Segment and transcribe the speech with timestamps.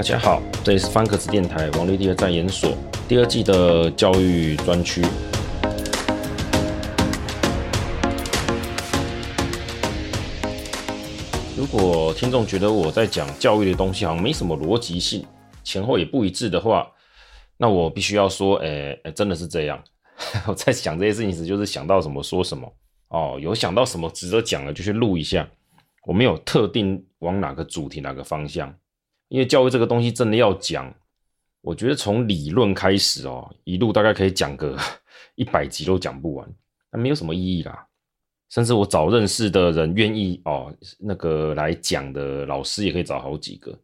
[0.00, 2.74] 大家好，这里是方格子电台王立第二战研所
[3.06, 5.02] 第二季的教育专区。
[11.54, 15.22] 如果听众觉得我在讲教育的东西好像没什么逻辑性，
[15.62, 16.90] 前后也不一致的话，
[17.58, 19.84] 那我必须要说，哎，哎，真的是这样。
[20.48, 22.72] 我在想这些事情时，就是想到什么说什么
[23.08, 25.46] 哦，有想到什么值得讲的就去录一下。
[26.06, 28.74] 我没有特定往哪个主题、哪个方向，
[29.30, 30.92] 因为教育这个东西真的要讲，
[31.60, 34.76] 我觉得从理论开始哦，一路大概可以讲个
[35.36, 36.52] 一百集都讲不完，
[36.90, 37.86] 那没有什么意义啦。
[38.48, 43.78] 甚至我找认识的人愿意哦，那个来讲的老师也可以找好几个，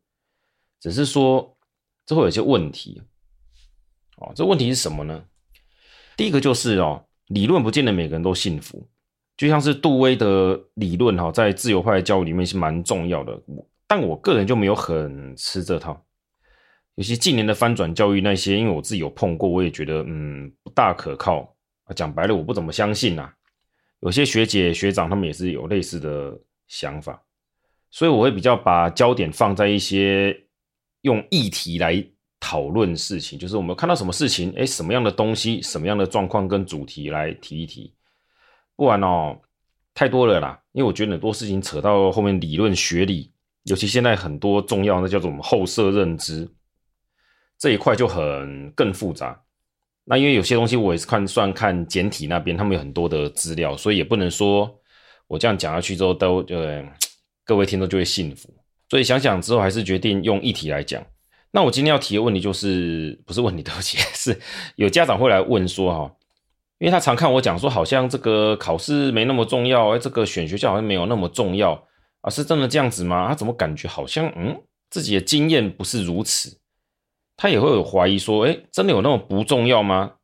[0.80, 1.56] 只是说
[2.04, 3.00] 这会有些问题
[4.16, 4.32] 哦。
[4.34, 5.24] 这问题是什么呢？
[6.16, 8.88] 第一个就是哦，理论不见得每个人都信服，
[9.36, 13.40] 就像是杜威的理论哈，在自由派的教育里面是蛮重要的，
[13.86, 16.04] 但我个人就没有很吃这套。
[16.96, 21.54] 有些近年的翻转教育那些，因为我自己有碰过，我也觉得嗯不大可靠。
[21.94, 23.32] 讲白了，我不怎么相信呐。
[24.00, 27.22] 有些学姐学长他们也是有类似的想法，
[27.90, 30.36] 所以我会比较把焦点放在一些
[31.02, 32.04] 用议题来
[32.40, 37.94] 讨论事情，就是我们看到什么事情，诶，什么样的东西，什么样的状况跟主题来提一提，
[38.74, 39.40] 不然哦
[39.94, 43.32] 太多了啦，因为我觉得很多事情扯到后面理论学理，
[43.66, 46.48] 尤其现在很多重要的叫做我们后设认知
[47.58, 49.40] 这一块就很更复杂。
[50.04, 54.72] 那因为有些东西我也是看算看简体那边，他们有很多的资料，所以也不能说
[55.26, 56.84] 我这样讲下去之后都呃
[57.44, 58.48] 各位听众就会信服。
[58.88, 61.04] 所以想想之后还是决定用议题来讲。
[61.50, 64.38] 那我今天要提的问题就是不是问题，对不起， 是
[64.76, 66.14] 有家长会来问说哈，
[66.78, 71.82] 因为他常看我讲说好像这个考试没那么重要，哎，这个选学校好像没有那么重要
[72.26, 73.28] 啊，是真的这样子吗？
[73.28, 74.60] 他怎么感觉好像嗯
[74.90, 76.58] 自己的经验不是如此？
[77.36, 80.14] 他也会有怀疑说：“诶，真的有那么不重要吗？”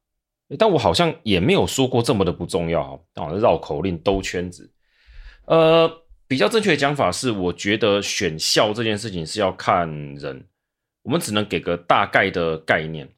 [0.58, 3.24] 但我好像也没有说过这么的不重要哈。
[3.24, 4.68] 啊，绕口令兜圈子。
[5.46, 5.88] 呃，
[6.26, 10.44] 比较正确的讲法是，我觉得选校这件事情是要看人，
[11.02, 13.08] 我们只能给个大概的概念。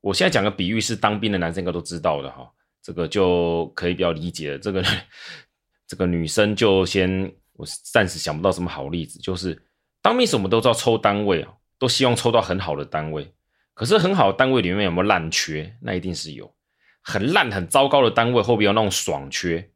[0.00, 2.50] 我现在讲个比喻是当兵的男生应该都知道的哈，
[2.82, 4.58] 这个就可以比较理解。
[4.58, 4.84] 这个
[5.88, 9.62] 这个女生就先，我暂时想不到什么好例子，就是
[10.02, 11.52] 当兵时我们都知道抽单位啊。
[11.80, 13.32] 都希望抽到很好的单位，
[13.72, 15.74] 可是很好的单位里面有没有烂缺？
[15.80, 16.52] 那一定是有。
[17.00, 19.70] 很烂、很糟糕的单位，会不会有那种爽缺？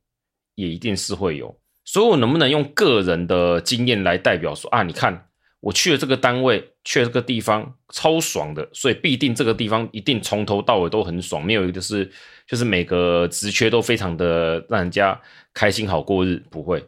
[0.54, 1.58] 也一定是会有。
[1.82, 4.82] 所以，我能不能用个人的经验来代表说啊？
[4.82, 5.28] 你看，
[5.60, 12.12] 我去了这个单位，去了这个地方，超爽的，所以必定这个地方一定从头到尾都很爽，没有一个是
[12.46, 15.18] 就是每个职缺都非常的让人家
[15.54, 16.86] 开心好过日，不会。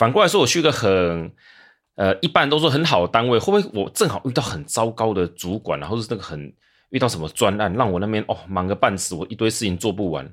[0.00, 1.30] 反过来说，我去一个很。
[1.96, 6.50] 呃，一般都说很好的单位，会不会我正好遇到很糟糕的主管，然后是那个很
[6.88, 10.32] 遇到什么专案，让我那边哦忙个半死，我一堆事情做不完，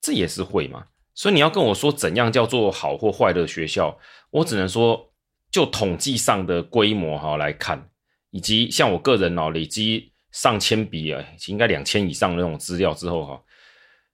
[0.00, 0.84] 这也是会嘛。
[1.12, 3.98] 所以你要跟我说怎样叫做好或坏的学校，
[4.30, 5.12] 我只能说
[5.50, 7.90] 就统计上的规模哈来看，
[8.30, 13.42] 以及像我个人哦累积上千笔啊，应该两千以上的那种资料之后哈，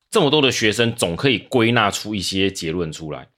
[0.09, 3.29] 这么多的学生总可以归纳出一些结论出来。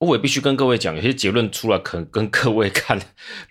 [0.00, 2.98] 我也必须跟各位讲，有些结论出来，可能跟各位看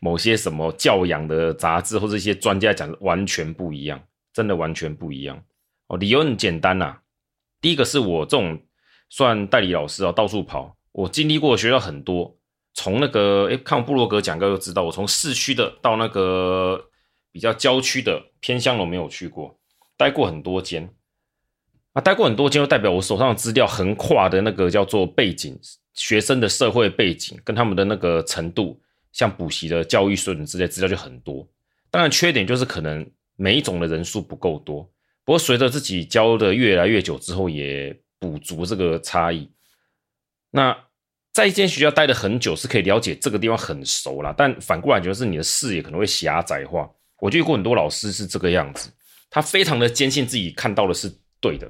[0.02, 4.02] 某些什么教养的杂志或者一些专家讲的完全不一样，
[4.34, 5.44] 真的完全不一样
[5.90, 5.98] 哦。
[5.98, 6.98] 理由很简单呐、
[7.62, 8.60] 第一个是我这种
[9.10, 12.36] 算代理老师啊，到处跑，我经历过的学校很多，
[12.74, 16.90] 从那个诶看我部落格讲过就知道，我从市区的到那个
[17.32, 19.56] 比较郊区的偏乡，我没有去过，
[19.96, 20.92] 待过很多间
[21.94, 25.56] 啊，待过很多间，就代表我手上的资料横跨的那个叫做背景。
[26.00, 31.46] 学生的社会背景跟他们的那个程度，像补习的教育水准之类资料就很多。
[31.92, 33.06] 当然，缺点就是可能
[33.36, 34.82] 每一种的人数不够多。
[35.26, 39.52] 不过，随着自己教的越来越久之后，也补足这个差异。
[40.52, 40.74] 那
[41.34, 44.34] 在一间学校待了很久，是可以了解这个地方很熟啦。
[44.38, 46.90] 但反过来，就是你的视野可能会狭窄化。
[47.20, 48.90] 我遇过很多老师是这个样子，
[49.30, 51.70] 他非常的坚信自己看到的是对的，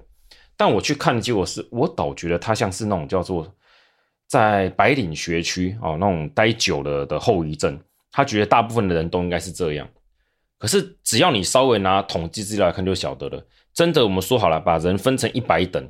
[0.56, 3.52] 但我去看的结果是，我倒觉得他像是那种叫做。
[4.30, 7.78] 在白领学区哦，那种待久了的后遗症，
[8.12, 9.90] 他觉得大部分的人都应该是这样。
[10.60, 13.44] 可是只要你稍微拿统计资料来看，就晓得了。
[13.74, 15.90] 真的，我们说好了，把人分成一百等，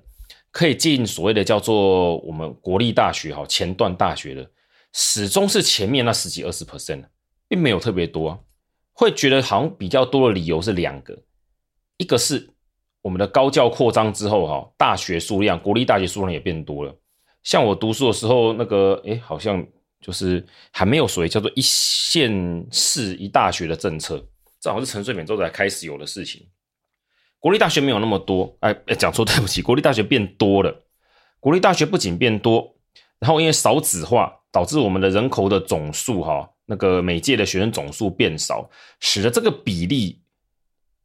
[0.51, 4.50] 可以进所谓的叫做我们国立大学哈，前段大学的，
[4.94, 7.03] 始终是前面那十几二十 percent，
[7.50, 8.42] 并没有特别多。
[8.94, 11.18] 会觉得好像比较多的理由是两个，
[11.97, 12.50] 一个是
[13.01, 16.95] 我们的高教扩张之后哈，大学数量，国立大学数量也变多了。
[17.44, 19.65] 像我读书的时候，那个诶，好像
[20.01, 24.24] 就是还没有所谓叫做一县市一大学的政策，
[24.59, 26.47] 正好是陈水扁之后才开始有的事情。
[27.39, 30.86] 国立大学没有那么多，哎哎，讲错，对不起，国立大学变多了。
[31.39, 32.75] 国立大学不仅变多，
[33.18, 38.69] 然后因为少子化，导致我们的人口的总数哈，那个每届的学生总数变少，
[39.00, 40.21] 使得这个比例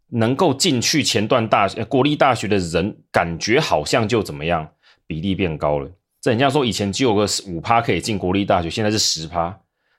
[0.09, 4.75] 能够进去前段大学国立大学的人，感觉好像就怎么样，
[5.07, 5.89] 比例变高了。
[6.25, 9.55] 这很像说以前只有个五趴可以进国立大学，现在是十趴。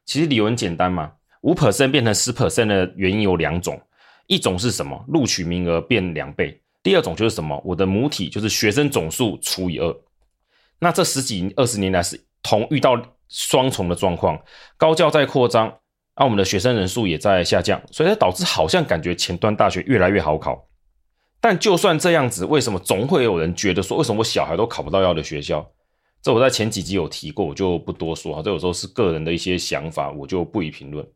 [0.06, 1.12] 其实理由很简单嘛，
[1.42, 3.80] 五 percent 变成十 percent 的原因有两种。
[4.25, 5.06] 一种是什么？
[5.07, 6.60] 录取名额变两倍。
[6.81, 7.62] 第二种就是什么？
[7.63, 9.95] 我的母体就是学生总数除以二。
[10.80, 13.00] 那这十几二十年来是同遇到
[13.30, 14.42] 双重的状况，
[14.77, 15.68] 高教在扩张，
[16.16, 20.68] 而、我们的学生人数也在下降，所以它导致好像感觉前端大学越来越好考。
[21.39, 25.69] 但就算这样子，为什么总会有人觉得说，为什么我小孩都考不到要的学校？
[26.25, 28.42] 这我在前几集有提过，我就不多说哈。
[28.42, 31.07] 这有时候是个人的一些想法，我就不予评论。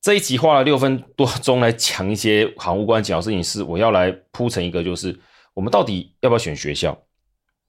[0.00, 5.16] 这一集花了六分多钟来讲一些好无关紧要事情，是我要来铺成一个，就是
[5.54, 7.00] 我们到底要不要选学校？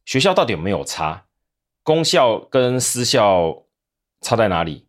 [0.05, 1.23] 学校到底有没有差？
[1.83, 3.67] 公校跟私校
[4.21, 4.87] 差在哪里？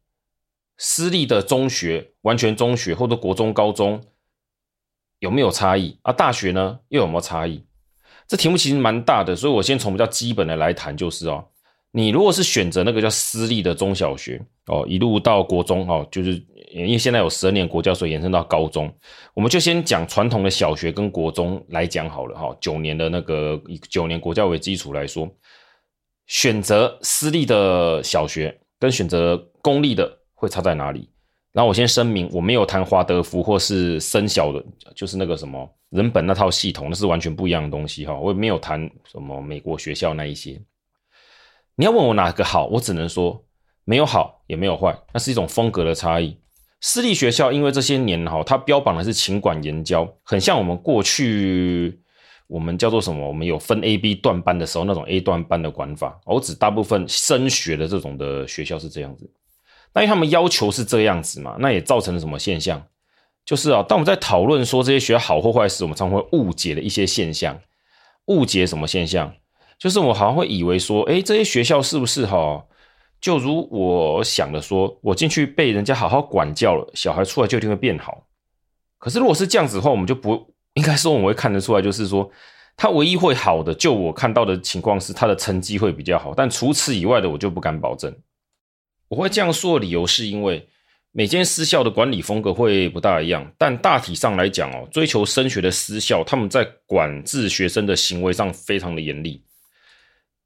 [0.79, 4.03] 私立的中学、完全中学或者国中、高中
[5.19, 5.99] 有没有差异？
[6.05, 7.67] 啊，大学呢又有没有差异？
[8.31, 11.44] 这题目其实蛮大的，所以我先从比较基本的来谈，就是哦。
[11.91, 16.41] 你如果是选择那个叫私立的中小学哦，一路到国中哦，就是
[16.71, 18.88] 因为现在有十二年国教，所以延伸到高中，
[19.35, 22.56] 我们就先讲传统的小学跟国中来讲好了哈。
[22.61, 25.29] 九年的那个以九年国教为基础来说，
[26.29, 31.11] 选择私立的小学跟选择公立的会差在哪里？
[31.52, 34.64] 然后我先声明，我没有谈华德福或是森小的，
[34.94, 38.17] 就是那个什么人本那套系统，那是完全不一样的东西哈。
[38.17, 40.61] 我也没有谈什么美国学校那一些。
[41.75, 43.44] 你要问我哪个好，我只能说
[43.85, 46.38] 没有好也没有坏，那是一种风格的差异。
[46.81, 52.00] 私立学校因为这些年哈，它标榜的是勤管严教，很像我们过去
[52.47, 53.26] 我们叫做什么？
[53.26, 56.20] 我们有分 A、B 段班的时候那种 A 段班的管法。
[56.25, 59.29] 我指大部分升学的这种的学校是这样子。
[59.94, 62.82] 那因为他们要求是这样子嘛，那也造成了什么现象？
[63.44, 67.58] 就是啊，当我们在讨论说这些学校好或坏时，我们常会误解了一些现象。
[68.26, 69.34] 误解什么现象？
[69.78, 72.64] 就是我好像会以为说，诶，这些学校是不是哈，
[73.20, 78.26] 就如我想的说，我进去被人家好好管教了，小孩出来就一定会变好。
[78.98, 82.31] 可是如果是这样子的话，我们就不应该说我们会看得出来，就是说
[82.76, 88.14] 他唯一会好的，就我看到的情况是他的成绩会比较好，但除此以外的我就不敢保证。
[89.11, 90.65] 我会这样说的理由是因为
[91.11, 99.43] 每间私校的管理风格会不大一样，但大体上来讲哦，追求升学的私校，他们在管制学生的行为上非常的严厉。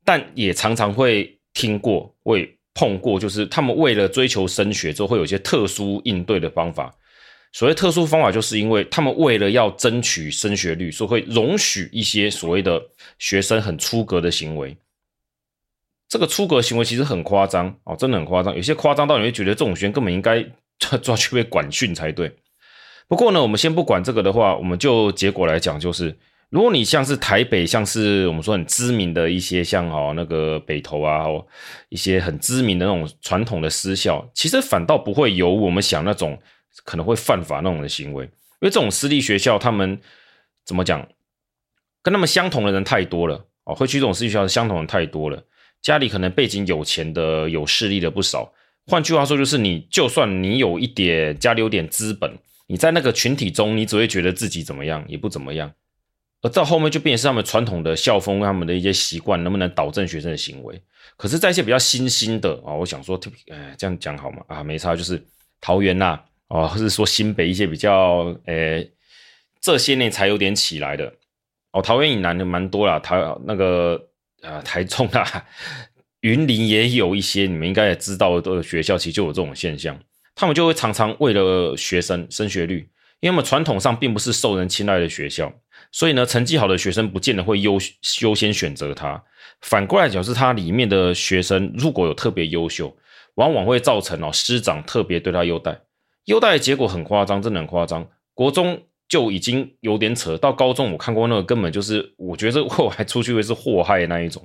[0.02, 6.90] 但也常常会听过，会碰过，就是他们为了追求升学，就会有一些特殊应对的方法。
[7.52, 12.82] 所谓特殊方法，就是因为他们为了要争取升学率，所以会容许一些所谓的
[13.18, 14.74] 学生很出格的行为。
[16.14, 20.40] 这个出格行为其实很夸张哦，真的很夸张，有些夸张到你会觉得这种学生根本应该
[21.02, 22.32] 抓去被管训才对。
[23.08, 26.16] 不过呢，我们先不管这个的话，我们就结果来讲，就是。
[26.50, 31.24] 如果你像是台北，像是我们说很知名的一些像哦那个北投啊，
[31.88, 36.38] 一些很知名的那种传统的私校，其实反倒不会有我们想那种
[36.84, 38.30] 可能会犯法那种的行为，因
[38.60, 40.00] 为这种私立学校，他们
[40.64, 41.04] 怎么讲，
[42.04, 45.42] 跟他们相同的人太多了哦，会去这种私立学校相同的人太多了，
[45.84, 48.50] 家里可能背景有钱的、有势力的不少。
[48.86, 52.36] 换句话说，就是你就算你有一点家里有点资本，
[52.66, 55.70] 你在那个群体中，你只会觉得自己怎么样，也不怎么样。
[56.40, 60.80] 而到后面就变成是他们传统的校风，他们的一些习惯能不能导正学生的行为？
[61.18, 64.42] 可是，在一些比较新兴的啊，我想说，哎，这样讲好吗？
[64.48, 65.22] 啊，没差，就是
[65.60, 68.90] 桃园呐，啊，或是说新北一些比较，诶，
[69.60, 71.12] 这些年才有点起来的
[71.72, 71.82] 哦。
[71.82, 74.02] 桃园以南的蛮多啦，桃那个
[74.44, 75.44] 啊，台中啊，
[76.20, 79.98] 云林也有一些，你们应该也知道的学校，其实就有这种现象，
[80.34, 82.88] 他们就会常常为了学生升学率，
[83.20, 85.52] 因为我们传统上并不是受人青睐的学校。
[85.92, 87.78] 所以呢，成绩好的学生不见得会优
[88.22, 89.22] 优先选择他。
[89.60, 92.96] 反过来讲，是它里面的学生如果有特别优秀，
[93.36, 95.80] 往往会造成哦师长特别对他优待。
[96.24, 98.08] 优待的结果很夸张，真的很夸张。
[98.32, 98.82] 国中
[99.14, 104.44] 就已经有点扯，到高中我看过那个根本就是，我觉得后还出去会是祸害那一种。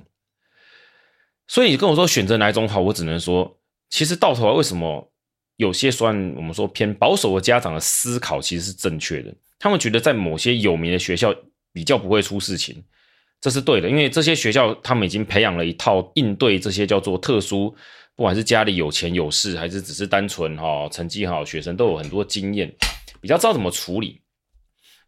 [1.48, 3.58] 所以你跟我说选择哪一种好，我只能说，
[3.88, 5.10] 其实到头来为什么
[5.56, 9.34] 有些算我们说偏保守的家长的思考其实是正确的。
[9.58, 11.34] 他们觉得在某些有名的学校
[11.72, 12.80] 比较不会出事情，
[13.40, 17.74] 这是对的，因为这些学校他们已经培养了一套应对这些叫做特殊，
[18.14, 22.72] 不管是家里有钱有势，还是只是单纯哈成绩好学生，都有很多经验。
[23.20, 24.22] 比较知道怎么处理。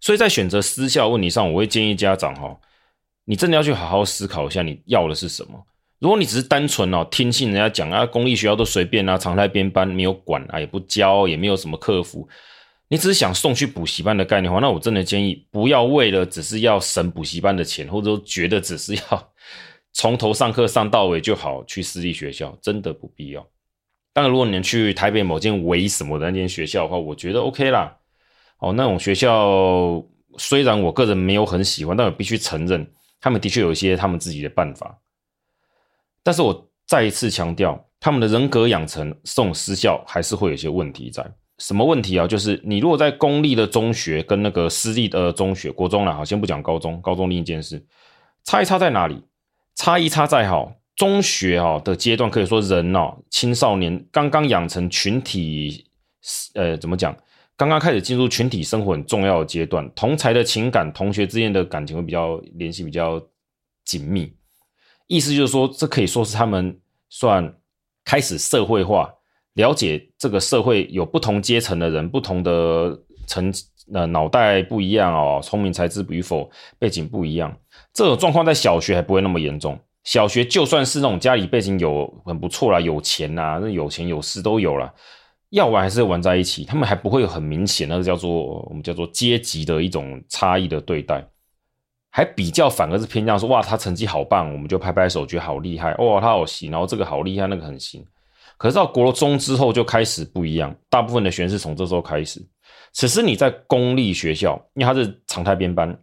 [0.03, 2.55] 所以在选择私校问题上，我会建议家长哈，
[3.25, 5.65] 你真的要去好好思考一下，你要的是什么。
[6.01, 12.29] 如果你只是单纯哦听信人家讲啊，公立学校都随便啊，常态编班没有管啊，也不教，也没有什么客服，
[12.89, 19.33] 你只是想送去补习班的概念的话，那我真的建议不要为了只是要省补习班的钱，或者说觉得只是要
[19.95, 23.47] 从头上课上到尾就好，去私立学校真的不必要。
[24.13, 27.97] 当然，如果你能去台北某间唯什么的那间学校的话，我觉得 OK 啦。
[28.63, 30.01] 哦，那种学校
[30.39, 32.89] 虽然我个人没有很喜欢，但我必须承认，
[33.21, 35.01] 他们的确有一些他们自己的办法。
[36.23, 41.29] 但是我再一次强调，他们的人格养成这种私校还是会有一些问题在。
[41.59, 42.25] 什么问题啊？
[42.25, 47.85] 就是你如果在公立的中学跟那个私立的中学、国中啦，好，先不讲高中，高中另一件事，
[48.45, 49.21] 差异差在哪里？
[49.75, 55.85] 差异差在好，中学哈的阶段，可以说人哦，青少年刚刚养成群体，
[56.55, 57.17] 呃，怎么讲？
[57.63, 63.23] 刚刚开始进入群体生活很重要的阶段，同才的情感、同学之间的感情会比较联系比较
[63.85, 64.35] 紧密。
[65.07, 66.77] 意思就是说，这可以说是他们
[67.09, 67.55] 算
[68.05, 69.15] 开始社会化，
[69.53, 73.53] 了解这个社会有不同阶层的人，不同的层
[73.95, 76.51] 呃脑袋不一样哦，聪明才智与否，
[76.81, 77.57] 背景不一样。
[77.95, 79.79] 这种状况在小学还不会那么严重。
[80.03, 84.93] 小学就算是那种家里背景有很不错啦，有钱呐，那有钱有势都有了，
[85.53, 91.23] 要玩还是玩在一起，他们还不会有很明显那个叫做我们叫做阶级的一种差异的对待。
[92.11, 98.05] 还比较反而是偏向说，哇，他成绩好棒，我们就拍拍手，觉得好厉害，哇，他好行，然后这个好厉害，那个很行。
[98.57, 102.41] 可是到国中之后就开始不一样，大部分的学生是从这时候开始。
[102.93, 105.99] 此时你在公立学校，因为他是常态编班，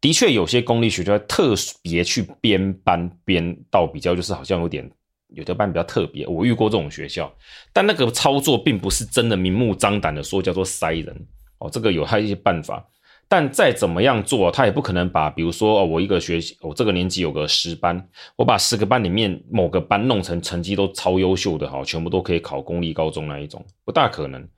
[0.00, 4.88] 的确有些公立学校特别去编班编到比较，就是好像有点
[5.28, 6.26] 有的班比较特别。
[6.26, 7.32] 我遇过这种学校，
[7.72, 11.26] 但那个操作并不是真的明目张胆的说叫做塞人
[11.58, 12.84] 哦，这个有他一些办法。
[13.30, 24.48] 但再怎么样做，他也不可能把，比如说哦，我一个学习，我这个年级有个十班，我把十个班里面某个班弄成成绩都超优秀的哈，全部都可以考公立高中那一种，不大可能。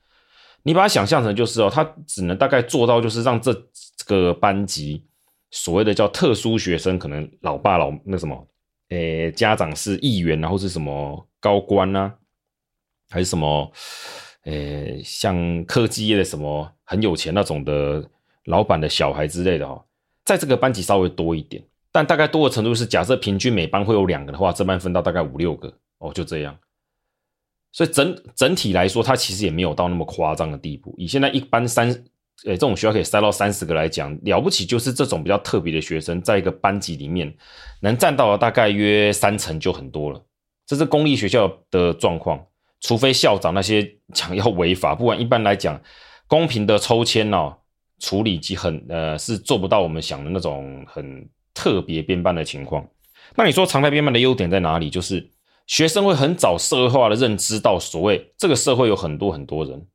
[0.62, 3.52] 你把它想象成就是哦，他只能大概做到就是让这
[4.06, 5.04] 个班级
[5.50, 8.46] 所谓的叫特殊学生，可能老爸老那什么，
[8.90, 12.14] 诶，家长是议员，然后是什么高官啊，
[13.08, 13.72] 还是什么，
[14.44, 18.08] 诶，像科技业的什么很有钱那种的。
[18.46, 19.84] 老板的小孩之类的哦，
[20.24, 26.58] 在这个班级稍微多一点，但大概多的程度是，假设平均每班会有两个的话，这班分到大概五六个哦，就这样。
[27.70, 30.94] 所以整整体来说，它其实也没有到那么夸张的地步。
[30.96, 32.04] 以现在一班三，
[32.44, 37.32] 诶，这种学校可以塞到三十个来讲，了不起就是这种比较特别的学生，在一个班级里面
[37.80, 40.22] 能占到大概约三成就很多了。
[40.66, 42.40] 这是公立学校的状况，
[42.80, 45.80] 除非校长那些 想要违法，不然一般来讲，
[46.26, 47.56] 公平的抽签哦。
[48.02, 52.82] 处理及很呃是做不到我们想的那种很特别编班的情况。
[53.36, 54.88] 那你说常态编班的优点在哪里？
[54.88, 55.28] 就是
[55.66, 59.86] 学生会很早社会化的认知到所谓这个社会有很多很多人，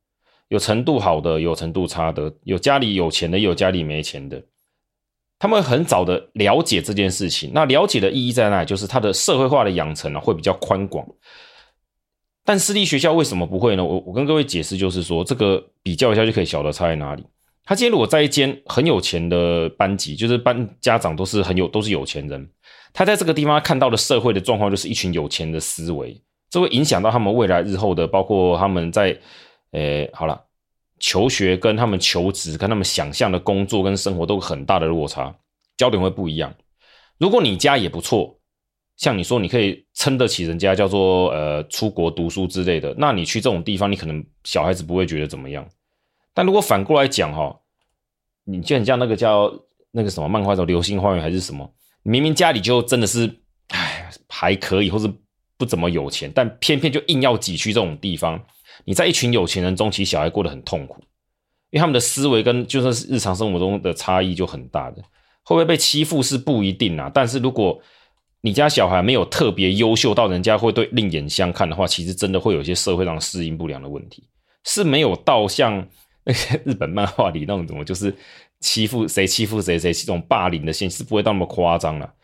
[0.48, 4.42] 有程度好的，有程度差的，有家里有钱的，也有家里没钱的。
[5.38, 7.50] 他们很早的了解这件事情。
[7.52, 8.66] 那了解的意义在哪里？
[8.66, 11.06] 就是他的社会化的养成呢会比较宽广。
[12.44, 13.84] 但私立学校为什么不会呢？
[13.84, 17.24] 我我跟各位解释，就是说这个比较一下就可以晓得差在哪里。
[17.64, 22.48] 他今天如果在一间很有钱的班级，就是班家长都是很有都是有钱人，
[22.92, 29.18] 他在这个地方看到的社会的状况就是一群有钱的思维，这会影响到他们未来日后的，包括他们在，
[29.76, 30.42] 诶，好了，
[30.98, 35.34] 求学跟他们求职跟他们想象的工作跟生活都有很大的落差，
[35.76, 36.54] 焦点会不一样。
[37.18, 38.38] 如果你家也不错，
[38.96, 45.68] 像你说你可以撑得起人家叫做呃出国读书之类的，那你去这种地方，你可能小孩子不会觉得怎么样。
[46.32, 47.54] 但如果反过来讲哈，
[48.44, 49.52] 你就很像那个叫
[49.90, 51.70] 那个什么漫画叫《流星花园》还是什么，
[52.02, 53.30] 明明家里就真的是，
[53.68, 55.06] 哎，还可以，或是
[55.58, 58.42] 不怎么有钱，但偏偏就硬要挤去这种地方。
[58.86, 60.98] 你在一群有钱人中，其实小孩过得很痛苦，
[61.68, 65.02] 因为他们的思维跟就算是日常生活中的差异就很大的。
[65.42, 67.78] 会不会被欺负是不一定啊，但是如果
[68.40, 74.24] 你家小孩没有特别优秀到人家会对另眼相看的话，其实真的会有一些社会上适应不良的问题，
[74.64, 75.86] 是没有到像。
[76.28, 78.12] 那 些日本漫画里那种怎么就是
[78.58, 82.14] 欺负谁欺负谁谁这种霸凌的现实不会到那么夸张了，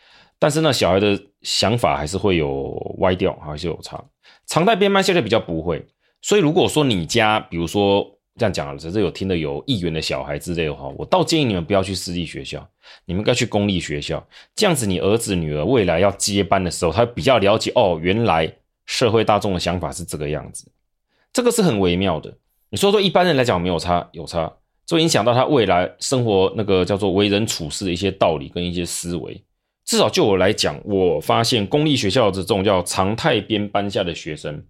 [0.40, 4.04] 但是呢，小孩的想法还是会有歪掉，还是有差。
[4.48, 5.86] 常态编班现在比较不会，
[6.22, 12.66] 所以如果说你家比如说这样讲了，只是有听的有议员的小孩之类的话，我倒建议你们不要去私立学校，
[13.04, 18.50] 你们该去公立学校，这样子你儿子女儿未来要接班的时候，他比较了解哦，原来
[18.86, 20.66] 社会大众的想法是这个样子，
[21.32, 22.34] 这个是很微妙的。
[22.70, 24.50] 你说说一般人来讲没有差，有差，
[24.86, 29.42] 就影响到他未来生活那个叫做为人处事的一些道理跟一些思维。
[29.84, 34.64] 至少就我来讲，我发现公立学校的这种叫常态编班下的学生，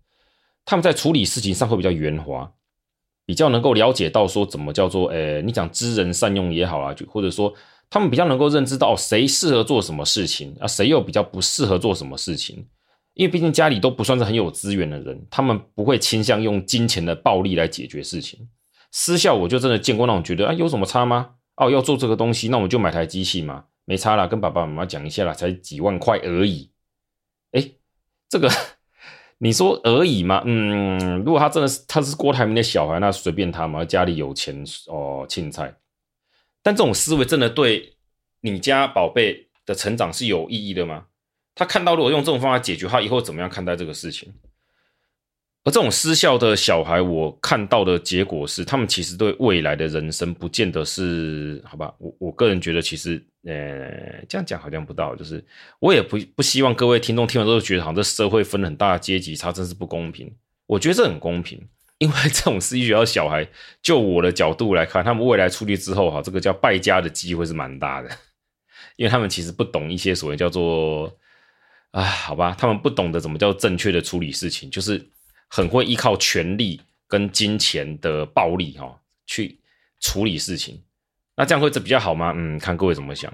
[0.64, 2.52] 他们在处理事情上会比较圆滑，
[3.26, 7.52] 比较能够了解到说怎么叫做，诶，你讲知人善用也好啊，就或者说
[7.90, 12.66] 他们比较能够认知到谁适合做什么事情啊，谁又比较不适合做什么事情。
[13.14, 18.49] 因为毕竟家里都不算是很有资源的人，他们不会倾向用金钱的暴力来解决事情。
[18.90, 21.35] 私校我就真的见过那种觉得啊，有什么差吗？
[21.57, 23.64] 哦，要做这个东西，那我们就买台机器嘛。
[23.85, 26.71] 没差啦，跟爸爸妈妈讲一下啦，才几万块而已。
[27.50, 27.75] 诶，
[28.31, 28.49] 这个
[29.45, 30.41] 你说而已嘛？
[30.47, 35.75] 嗯，如果他真的是他是郭台铭的小孩，那随便他嘛，家里有钱哦，青菜。
[36.63, 37.93] 但这种思维真的对
[38.43, 41.07] 你家宝贝的成长是有意义的吗？
[41.57, 44.33] 他看到如果用这种方法解决，他以后怎么样看待这个事情？
[45.64, 51.95] 而这种失校的小孩，我看到的结果是，他们其实对未来的人生不见得是好吧？
[51.99, 55.45] 我我个人觉得，其实呃，这样讲好像不到，就是
[55.78, 60.35] 我也不不希望各位听众听完之后觉得，好像这社会分很大的阶级差，真是不公平。
[60.66, 61.64] 我觉得这很公平，
[61.99, 63.47] 因为这种私立学校小孩，
[63.81, 68.11] 就我的角度来看，他们未来出去之后，哈，这个叫败家的机会是蛮大的，
[68.97, 71.16] 因为他们其实不懂一些所谓叫做
[71.92, 75.00] 啊，好吧，他们不懂得怎么叫正确的处理事情，就是。
[75.55, 79.59] 很会依靠权力跟金钱的暴力哈去
[80.01, 80.83] 处理事情，
[81.37, 82.33] 那这样会比较好吗？
[82.35, 83.31] 嗯，看各位怎么想。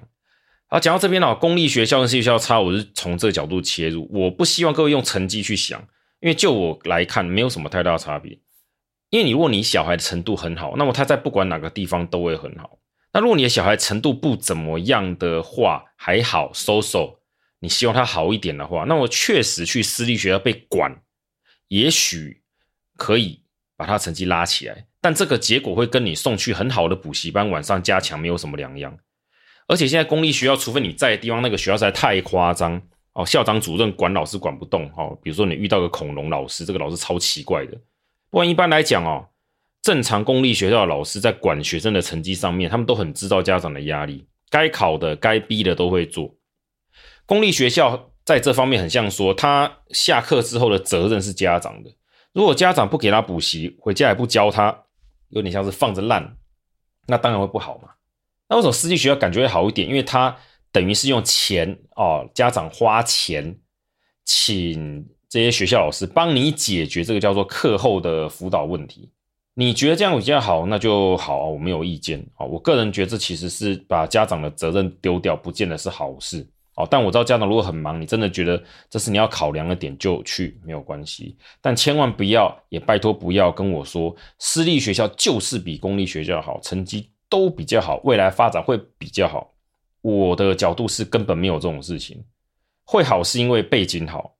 [0.66, 4.08] 好，讲到这边了，公立学校跟私立学校差，我是从这个角度切入。
[4.12, 5.80] 我不希望各位用成绩去想，
[6.18, 8.36] 因为就我来看，没有什么太大差别。
[9.10, 12.80] 因为你如果你小孩的程度很好，那么他在不管哪个地方都会很好。
[13.12, 17.20] 那如果你的小孩程度不怎么样的话，还好，so so，
[17.60, 21.00] 你希望他好一点的话，那我确实去私立学校被管。
[21.68, 22.42] 也许
[22.96, 23.42] 可以
[23.76, 28.98] 把他成绩拉起来，但这个结果会跟你送去很好的补习班，晚上加强没有什么两样。
[29.66, 32.80] 而且现在公立学校，除非你在的地方那个学校实在太夸张
[33.12, 35.16] 哦，校长主任管老师管不动哦。
[35.22, 37.78] 比如说你遇到个恐龙老师，这个老师超奇怪的。
[38.30, 39.28] 不然一般来讲哦，
[39.82, 46.34] 正常公立学校的老师在管学生的成绩上面，他们都很知道家长的压力，该考的、该逼的都会做。
[47.26, 48.10] 公立学校。
[48.28, 51.90] 在这方面很像说，他下课之后的责任是家长的。
[52.34, 54.84] 如果家长不给他补习，回家也不教他，
[55.30, 56.36] 有点像是放着烂，
[57.06, 57.88] 那当然会不好嘛。
[58.46, 59.88] 那为什么私立学校感觉会好一点？
[59.88, 60.36] 因为他
[60.70, 63.58] 等于是用钱哦，家长花钱
[64.26, 69.10] 请这些学校老师帮你解决这个叫做课后的辅导问题。
[69.54, 72.44] 你觉得这样比较好，那就好，我没有意见啊。
[72.44, 76.46] 我个人觉得这其实是把家长的责任丢掉，不见得是好事。
[76.78, 81.36] 哦，但我知道家长如果很忙，你真的觉得这是你要考量的点，就去没有关系。
[81.60, 89.52] 但千万不要，也拜托不要跟我说私立学校就是比公立学校好，成绩都比较好，未来发展会比较好。
[90.02, 92.24] 我的角度是根本没有这种事情，
[92.84, 94.36] 会好是因为背景好。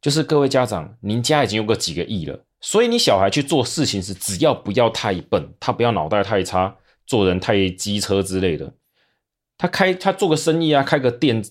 [0.00, 8.72] 就是各位家长，您家已经有个几个亿了，所以你小孩去做事情时，只要不要太笨，他不要脑袋太差，做人太机车之类的。
[9.58, 11.44] 他开他做个生意啊，开个店。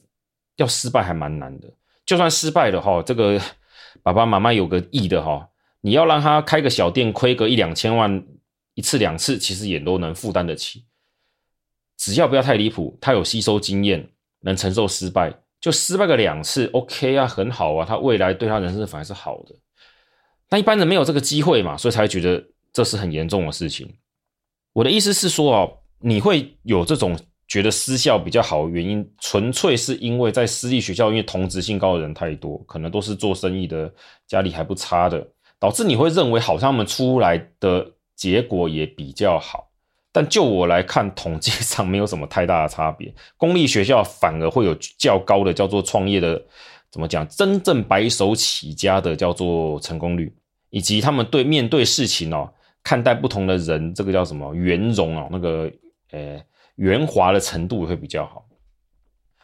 [0.58, 1.68] 要失败还蛮难的，
[2.06, 3.40] 就算失败了哈，这个
[4.04, 5.48] 爸爸妈妈有个亿的哈，
[5.82, 8.24] 你要让他开个小店亏个一两千万
[8.74, 10.84] 一次两次，其实也都能负担得起。
[11.96, 14.10] 只要不要太离谱，他有吸收经验，
[14.42, 19.56] 能承受失败，就失败个两次，OK 啊，很好啊，他未来对他人生反而是好的。
[20.50, 22.44] 那一般人没有这个机会嘛，所以才觉得
[22.74, 23.96] 这是很严重的事情。
[24.74, 27.16] 我的意思是说啊，你会有这种。
[27.48, 33.90] 觉得私校比较好的原因，纯粹是因为在私立学校，因为同质性高的人太多，可能都是做生意的，
[34.28, 35.26] 家里还不差的，
[35.58, 39.70] 导致你会认为好像他们出来的结果也比较好。
[40.12, 43.14] 但就我来看，统计上没有什么太大的差别。
[43.38, 46.44] 公立学校反而会有较高的叫做创业的，
[46.92, 47.26] 怎么讲？
[47.30, 50.36] 真正白手起家的叫做成功率，
[50.70, 52.52] 以及他们对面对事情哦，
[52.84, 55.72] 看待不同的人，这个叫什么圆融哦，那个
[56.12, 56.42] 呃。
[56.78, 58.48] 圆滑的程度会比较好，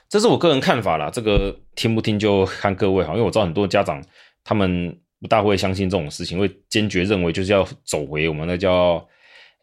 [0.07, 1.09] 这是我个人看法啦。
[1.09, 4.03] 这个听不听就看各位哈，因为我知道很多家长
[4.43, 8.97] 他们不大会相信这种事情，会坚决认为就是要走回我们那叫，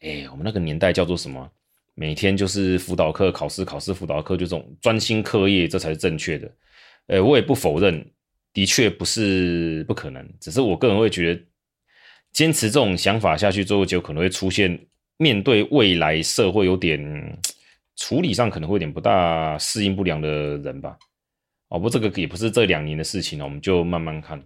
[0.02, 1.48] 哎，我们那个年代叫做什么？
[1.94, 6.50] 每天就是辅导课、考试、考试、辅导课，就这种专心课业，这才是正确的。
[7.06, 8.04] 呃，我也不否认，
[8.52, 11.42] 的确不是不可能，只是我个人会觉得，
[12.32, 14.86] 坚持这种想法下去之后，就可能会出现
[15.18, 17.38] 面对未来社会有点。
[18.00, 20.96] 处理上可能会有点不大适应不良的人吧，
[21.68, 24.42] 哦，不，这个也不是这两年的事情了，我们就慢慢看。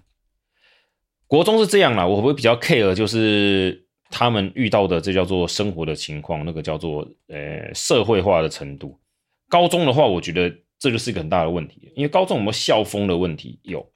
[1.29, 9.01] 国中是这样啦，我会比较 care，就是他们遇到的这叫做生活的情况，那个叫做呃社会化的程度。
[9.49, 13.61] 高中的话，我觉得这就是一个很大的问题，因为高中有没有校风的问题？
[13.62, 13.88] 有，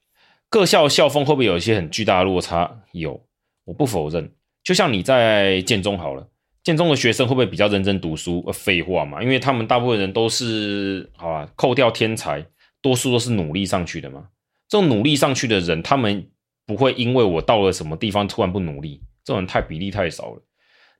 [0.49, 2.81] 各校校风会不会有一些很巨大的落差？
[2.93, 3.21] 有，
[3.65, 4.33] 我不否认。
[4.63, 6.25] 就像你在建中好了，
[6.63, 8.43] 建中的学生会不会比较认真读书？
[8.45, 12.45] 呃，废话嘛，因为他们大部分人都是好吧，扣掉天才，
[12.81, 14.27] 多数都是努力上去的嘛。
[14.67, 16.29] 这种努力上去的人，他们
[16.65, 19.01] 不会因为我到了什么地方突然不努力。
[19.23, 20.41] 这种人太比例太少了。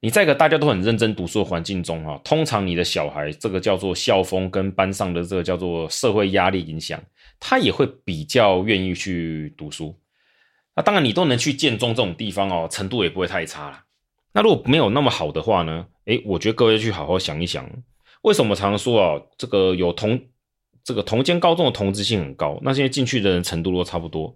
[0.01, 6.97] 你在一个大家都很认真读书的环境中，哈，通常你的小孩这个叫做校风跟班上的这个叫做社会压力影响，
[7.39, 9.99] 他也会比较愿意去读书。
[10.75, 13.81] 那当然，你都能去建中这种地方哦，程度也不会太差了。
[14.39, 15.85] 那如果没有那么好的话呢？
[16.05, 17.69] 诶，我觉得各位去好好想一想，
[18.21, 20.17] 为什么常常说啊，这个有同
[20.81, 24.33] 这个同间高中的同质性很高，那现在进去的人程度都差不多，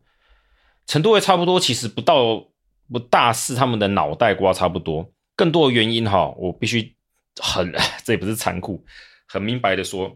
[0.88, 2.46] 程度也差不多，其实不到。
[2.92, 6.94] 不大是他们的脑袋瓜差不多，更多的原因哈，我必须
[7.42, 8.84] 很， 这也不是残酷，
[9.26, 10.12] 很明白的说，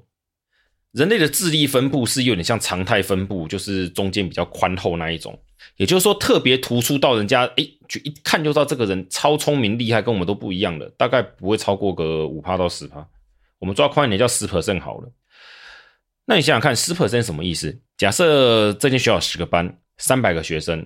[0.97, 5.39] 人类的智力分布是有点像常态分布，就是中间比较宽厚那一种，
[5.75, 13.07] 也就是说特别突出到人家，诶，就一看就知道这个人超聪明厉害，跟我们都不一样的，大概不会超过个五趴到十趴，
[13.59, 15.11] 我们抓宽一点叫十 percent 好了。
[16.25, 17.79] 那你想想看，十 percent 什么意思？
[17.95, 20.83] 假设这间学校十个班，三百个学生。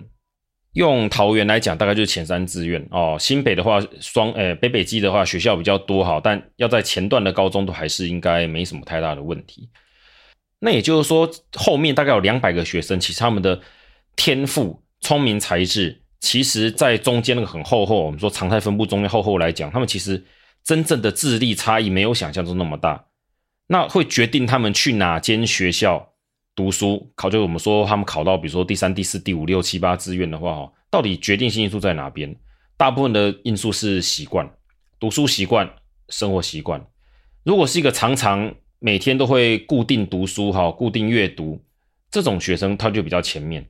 [0.74, 3.16] 用桃园来讲，大概就是前三志愿哦。
[3.20, 9.68] 新北的话，双诶、北北基的话，学校比较多哈，但要在前段的高中都还是应该没什么太大的问题。
[10.64, 13.60] 那也就是说，后面大概有两百个学生，其实他们的
[14.14, 18.04] 天赋、聪明才智，其实在中间那个很厚厚。
[18.04, 20.24] 我们说常态分布中间厚厚来讲，他们其实
[20.62, 23.04] 真正的智力差异没有想象中那么大。
[23.66, 26.08] 那会决定他们去哪间学校。
[26.54, 32.36] 读书考，就我们说他们考到，比如说第三、第四、第五、六、七、八志愿的话，哈，到底决定性因素在哪边？
[32.76, 34.46] 大部分的因素是习惯，
[35.00, 35.66] 读书习惯、
[36.10, 36.84] 生活习惯。
[37.42, 41.64] 如果是一个常常每天都会固定读书，哈，固定阅读
[42.10, 43.62] 这种学生，他就比较前面；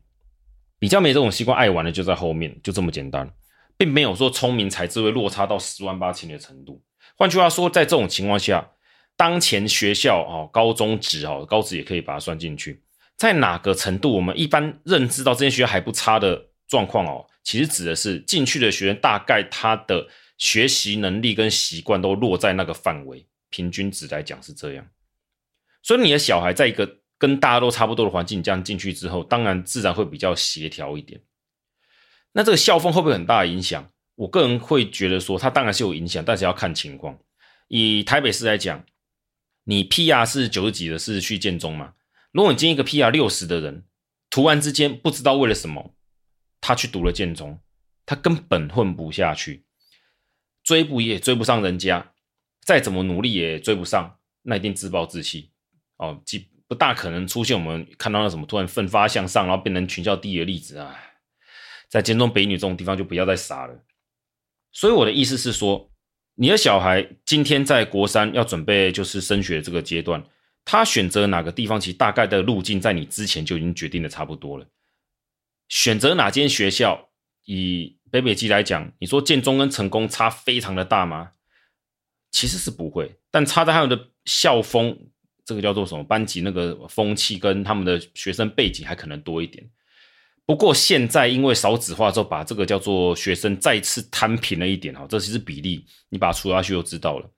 [0.78, 3.30] 比较没这种习惯、爱玩的就在后面，就这么简单，
[3.76, 6.82] 并没有说聪明才智会落差到十万八千的程度。
[7.14, 8.70] 换句话说，在这种情况下。
[9.14, 12.82] 当前学校哦，高中职哦，高职也可以把它算进去。
[13.14, 24.86] 在哪个程度，我们一般认知到这些学校还不差的状况哦，其实指的是进去的学员大概他的学习能力跟习惯都落在那个范围，平均值来讲是这样。
[25.82, 31.20] 所以你的小孩在一个跟大家都差不多的环境这样进去之后，当然自然会比较协调一点。
[32.32, 33.90] 那这个校风会不会很大的影响？
[34.14, 37.18] 我个人会觉得说，它当然是有影响，但是要看情况。
[37.68, 38.84] 以台北市来讲。
[39.64, 41.94] 你 PR 是九十几的，是去建中嘛？
[42.32, 43.84] 如果你进一个 PR 六十的人，
[44.28, 45.94] 突然之间不知道为了什么，
[46.60, 47.60] 他去读了建中，
[48.04, 49.64] 他根本混不下去，
[50.64, 52.12] 追不也追不上人家，
[52.64, 55.51] 再怎么努力也追不上，那一定自暴自弃
[56.02, 60.94] 哦，既不大可能出现我们看到那什么突然奋发向上，然后变成全校第一的例子啊。
[61.88, 63.84] 在建中北女这种地方就不要再傻了。
[64.70, 65.88] 所以我的意思是说。
[66.34, 70.24] 你的小孩今天在国三要准备就是升学这个阶段，
[70.64, 74.66] 他选择哪个地方，其实大概的路径在你之前就已经决定的差不多了。
[75.68, 77.10] 选择哪间学校，
[77.44, 81.32] 以北北基来讲，你说建中跟成功差非常的大吗？
[82.30, 85.11] 其实是不会，但差在他们的校风，
[85.44, 89.68] 这个叫做什么班级那个风气跟他们的学生背景还可能多一点。
[90.44, 97.30] 不过现在因为少子化之后，把这个叫做学生再次摊平了一点哈，这其实比例你把它除下去就知道了。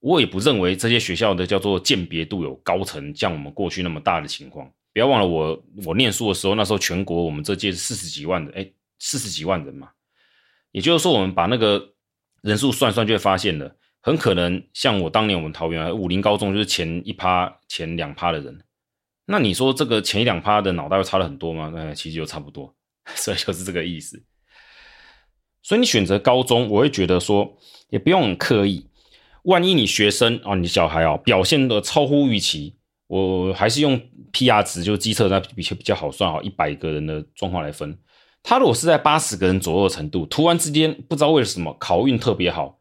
[0.00, 4.70] 我也不认为这些学校的叫做鉴别度有高层像我们过去那么大的情况。
[4.92, 9.90] 不要忘了我我念书的时候，那时候全国我们这届是四十几万的，哎，四十几万人嘛。
[10.72, 11.94] 也就是说，我们把那个
[12.42, 13.74] 人数算算，就会发现了，
[14.06, 18.56] 很可能像我当年我们桃园武林高中就是前一趴、前两趴的人。
[19.24, 21.72] 那你说这个前一两趴的脑袋会差了很多吗？
[21.76, 22.72] 哎，其实就差不多，
[23.16, 24.22] 所以就是这个意思。
[25.60, 27.58] 所以你选择高中，我会觉得说
[27.90, 28.88] 也不用很刻意。
[29.42, 32.76] 万一你学生啊，你小孩啊表现的超乎预期，
[33.08, 34.00] 我还是用
[34.32, 37.98] PR 值，就基测那比较比较好算好，一百个人的状况来分。
[38.44, 42.75] 他如果是在八十个人左右的程度，突然之间不知道为什么考运特别好。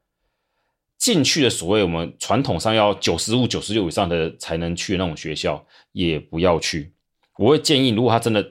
[1.05, 6.91] 进去的所谓我们传统上要九十五、九十六以上的才能去的那种学校，也不要去。
[7.37, 8.43] 我会建议，如果他真的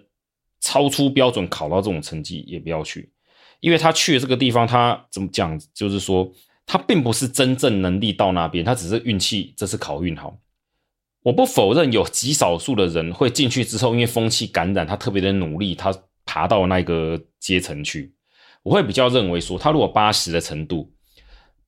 [0.60, 3.10] 超出标准考到这种成绩，也不要去，
[3.58, 5.60] 因为他去的这个地方，他怎么讲？
[5.74, 6.32] 就是说，
[6.64, 10.38] 他并不是真正能力到那边，他只是运气，这次考运好。
[11.24, 15.92] 我不否认有极少数的人会进去之后，因为风气感染，他特别的努力，他
[16.24, 18.14] 爬到那个阶层去。
[18.62, 20.93] 我会比较认为说，他如果八十的程度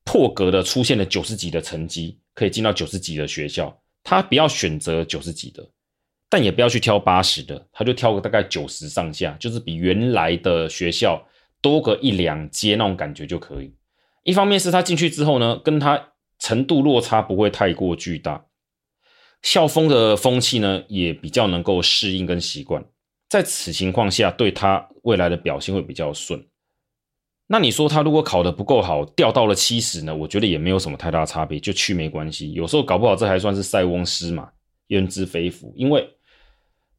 [0.07, 5.69] 破格的出现了九十几的成绩，可以进到九十几的学校，他不要选择九十几的，
[6.29, 11.21] 但也不要去挑八十的，他就挑个大概九十上下，就是比原来的学校
[11.61, 13.75] 多个一两阶那种感觉就可以。
[14.23, 18.45] 一方面是他进去之后呢，跟他程度落差不会太过巨大，
[19.41, 22.81] 校风的风气呢也比较能够适应跟习惯，
[23.27, 26.41] 在此情况下，对他未来的表现会比较顺。
[27.49, 30.13] 那你说他如果考得不够好，掉到了七十呢？
[30.13, 32.51] 我觉得也没有什么太大差别，就去没关系。
[32.51, 34.49] 有时候搞不好这还算是塞翁失马，
[34.87, 35.73] 焉知非福。
[35.77, 36.05] 因为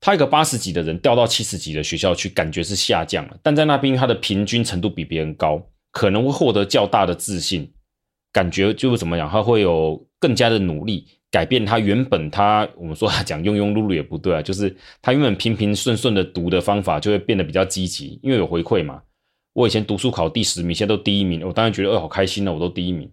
[0.00, 7.70] 他一个八十几的人掉到七十几的学校去，感觉是下降了，但在那边他的平均程度比别人高，可能会获得较大的自信，
[8.32, 19.02] 感觉就是怎么样，他会有更加的努力，改变他原本他我们说他讲庸庸碌碌也不对啊，就是他原本平平顺顺的读的方法就会变得比较积极，因为有回馈嘛。
[19.58, 23.10] 我以前读书考第十名，现在都第一名，我当然觉得，哦，好开心呢，我都第一名。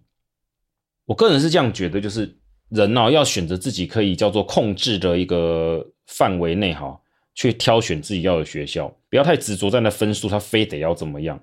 [1.04, 7.00] 我个人是这样觉得，就是人呢，要选择自己可以叫做控制的一个范围内哈，
[7.34, 11.42] 去挑选自己要的学校，不要太执着在那分数，他非得要怎么样。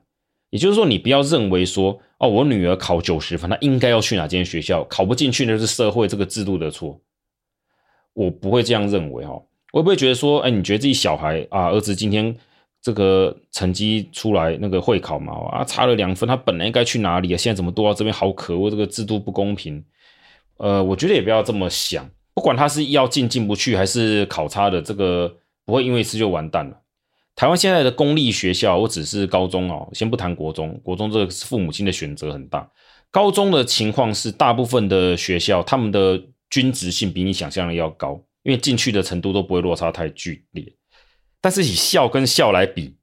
[0.52, 7.02] 也就是说，你不要认为说，哦，我女儿考九十分，她应该要去哪间学校，考不进去那是社会这个制度的错。
[8.14, 9.34] 我不会这样认为哈，
[9.74, 12.34] 我也不会觉得说，哎，你觉得自己小孩啊，儿子今天。
[12.84, 17.38] 这个成绩出来，那个会考嘛，啊，差了两分，他本来应该去哪里啊？
[17.38, 18.14] 现在怎么多到这边？
[18.14, 19.82] 好可恶，这个制度不公平。
[20.58, 25.34] 呃，我觉得也不要这么想，不管他是要进进不去，还是考差的，这个
[25.66, 26.78] 不会因为一次就完蛋了。
[27.36, 32.70] 台湾现在的公立学校，我只是高中哦，先不谈国中，国中这个父母亲的选择很大。
[33.10, 40.66] 高中的情况是，大部分的学校他们的均值性比你想象的要高，因为进去的程度都不会落差太剧烈。
[41.44, 42.96] 但是以校跟校来比，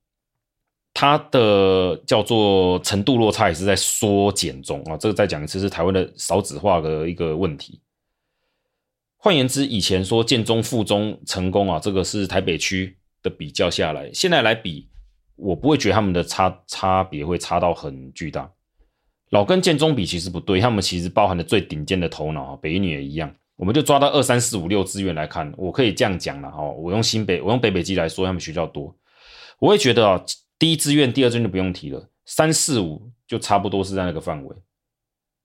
[0.94, 4.96] 它的叫做程度落差也是在缩减中啊。
[4.96, 7.82] 这个再讲一次，是台湾的少子化的一个问题。
[9.18, 14.88] 换言之，以前说建中、附中成功啊，这个是台北区的比较下来，现在来比，
[15.36, 18.50] 我不会觉得他们的差差别会差到很巨大。
[19.28, 23.34] 老跟建中比其实不对，他们其实包含的最顶尖的头脑啊，北一女也一样。
[23.60, 26.62] 我们就抓到二三四五六志愿来看，我可以这样讲了哈。
[26.62, 28.96] 我用新北，我用北北基来说，他们学校多，
[29.58, 30.24] 我会觉得啊，
[30.58, 34.56] 第一志愿、第二志愿就不用提了，三四五就差不多是在那个范围。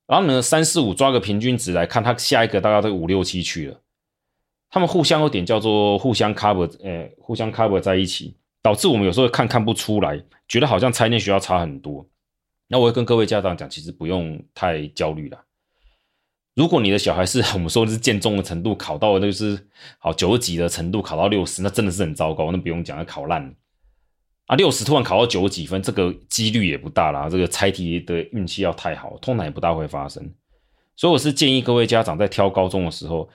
[0.08, 3.82] 然后呢，三四五抓个平均值来看，他下一个大概都五六七去了。
[4.70, 12.08] 他们互相有点叫做互相 cover，呃，互相 cover 在一起，导致我们有时候看看不出来，觉得好像拆念学校差很多。
[12.70, 15.38] 那我会跟各位家长讲，其实不用太焦虑了。
[16.56, 19.68] 如果你的小孩是 我们说是建中的程度，考到那就是
[20.00, 23.54] 好九十几的程度，考到六十，那真的是很糟糕，那不用讲，要考烂
[24.48, 24.56] 啊。
[24.56, 27.30] 六十突然考到九十几分，这个几率也不大啦。
[27.30, 30.34] 这个猜题的运气要太好，通常也不大会发生。
[30.96, 33.30] 所以我是建议各位家长在挑高中的时候，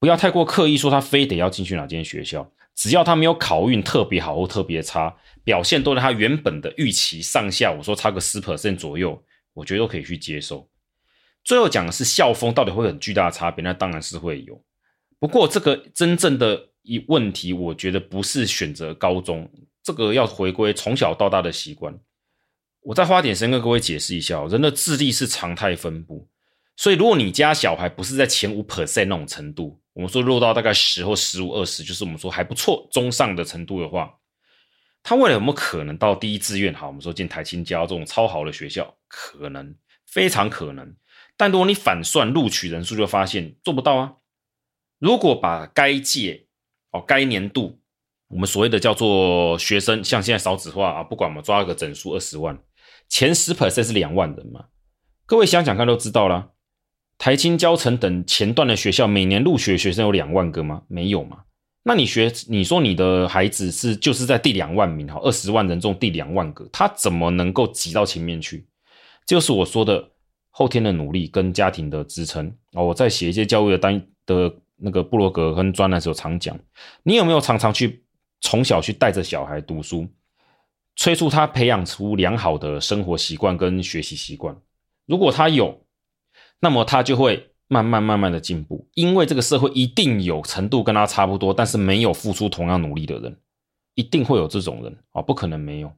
[0.00, 10.68] 不要太过刻意说他非得要进去哪间学校，只要他没有考运特别好或特别差，表现都在他原本的预期上下，我说差个十 percent 左右，我觉得都可以去接受。
[11.44, 14.64] 最后讲的是校风到底会很巨大的差别，那当然是会有。
[15.18, 19.50] 不过这个真正的一问题，我觉得不是选择高中，
[19.82, 21.98] 这个要回归从小到大的习惯。
[22.80, 26.28] 我再花点时间跟各位解释一下，人的智力是常态分布，
[26.76, 34.14] 所以如果你家小孩不是在前五 percent 那种程度，我们说落到大概十或十五二十，就是我们说还不错中上的程度的话，
[35.02, 36.74] 他未来有没有可能到第一志愿？
[36.74, 39.74] 好，我们说进台清交这种超好的学校，可能，
[40.06, 40.94] 非常可能。
[41.36, 44.14] 但如果你反算录取人数，就发现做不到啊。
[45.00, 46.46] 如果把该届
[46.92, 47.80] 哦该年度
[48.28, 52.56] 我们所谓的叫做学生，像现在少子化啊，不管我们抓个整数二十万，
[53.08, 54.66] 前十 percent 是两万人嘛？
[55.26, 56.50] 各位想想看，都知道啦。
[57.18, 60.82] 台清交成等前段的学校，每年入学学生有两万个吗？
[60.88, 61.44] 没有嘛？
[61.82, 68.66] 那你学你说你的孩子是就是在第两万名哈，二十万人中第两万个，他怎么能够挤到前面去？
[69.26, 70.12] 就是我说的。
[70.56, 76.56] 后天的努力跟家庭的支撑啊，我在写一些教育的单的那个布罗格跟专栏时候常讲，
[77.02, 78.04] 你有没有常常去
[78.40, 80.06] 从小去带着小孩读书，
[80.94, 84.56] 催促他培养出良好的生活习惯跟学习习惯？
[85.06, 85.84] 如果他有，
[86.60, 93.36] 那么他就会慢慢慢慢的进步，因为这个社会一定有程度跟他差不多，但是没有付出同样努力的人，
[93.96, 95.92] 一定会有这种人啊，不可能没有。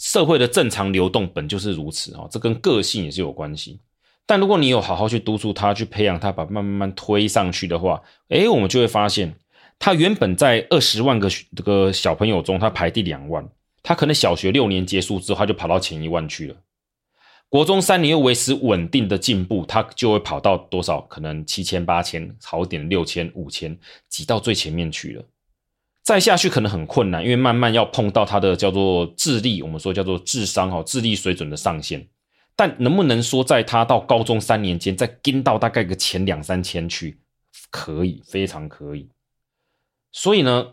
[0.00, 3.80] 社会的正常流动本就是如此哦，这跟个性也是有关系。
[4.24, 9.34] 但如果你有好好去督促他，去培养他，把慢慢慢推上去的话，诶，我们就会发现，
[9.78, 13.46] 他原本在二十万个这个小朋友中，他排第两万，
[13.82, 16.56] 他可能小学六年结束之后，他就跑到前一万去了。
[17.50, 21.02] 国中三年又维持稳定的进步，他就会跑到多少？
[21.02, 25.24] 可能七千、八千，好点六千、五千，挤到最前面去了。
[26.02, 32.08] 再下去可能很困难，因为慢慢要碰到他的叫做智力，我们说叫做智商哈，智力水准的上限。
[32.56, 37.18] 但能不能说在他到高中三年间再跟到大概个前两三千去？
[37.70, 39.08] 可以，非常可以。
[40.12, 40.72] 所以呢，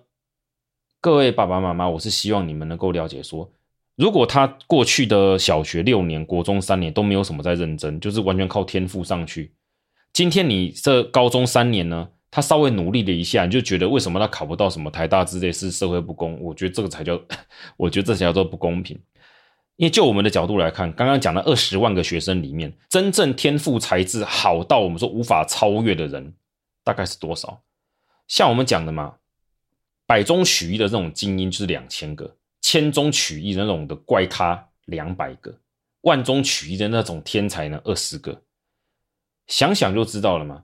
[1.00, 3.52] 各位爸爸妈妈，我是希望你们能够了解说，
[3.96, 9.54] 如果他过去的小学六年、国中三年都没有什么在认真，就是完全靠天赋上去。
[10.12, 16.40] 今天你这高中三年呢，他稍微努力了一下，你就觉得为什么他考不到什么台大之类是社会不公？
[16.42, 17.20] 我觉得这个才叫，
[17.78, 19.00] 我觉得这才叫做不公平。
[19.76, 26.34] 因为就我们的角度来看，刚刚讲的二十万个学生里面，真正天赋才智好到我们说无法超越的人，
[26.84, 27.62] 大概是多少？
[28.28, 29.16] 像我们讲的嘛。
[30.08, 35.54] 百中取一的这种精英就是两千个，千中取一的那种的怪咖两百个，
[36.04, 38.42] 万中取一的那种天才呢二十个。
[39.48, 40.64] 想想就知道了嘛。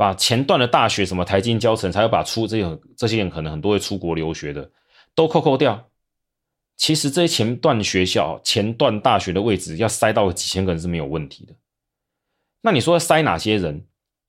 [0.00, 4.70] 把前段的大学什么台清交成，才要把出这些这些人可能很多会出国留学的
[5.14, 5.90] 都扣扣掉。
[6.78, 11.54] 其实这些前段学校前段大学的位置要塞到几千个人是没有问题的。
[12.62, 13.84] 那你说要塞哪些人？